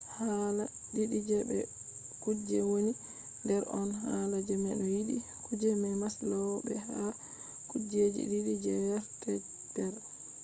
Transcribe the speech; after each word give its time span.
hala 0.15 0.63
didi 0.93 1.19
je 1.27 1.37
be 1.49 1.59
kuje 2.21 2.57
woni 2.69 2.93
der 3.47 3.61
on 3.79 3.89
hala 4.01 4.37
je 4.47 4.53
no 4.63 4.69
be 4.79 4.87
yidi 4.95 5.17
kuje 5.45 5.69
je 5.83 5.89
maslow 6.03 6.51
be 6.65 6.73
hala 6.85 7.13
kujeji 7.69 8.21
didi 8.31 8.53
je 8.65 8.73
hertzberg 8.85 9.95